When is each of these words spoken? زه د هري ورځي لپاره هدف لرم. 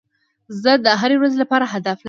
زه 0.61 0.71
د 0.85 0.87
هري 1.01 1.15
ورځي 1.17 1.37
لپاره 1.43 1.65
هدف 1.73 1.97
لرم. 1.97 1.99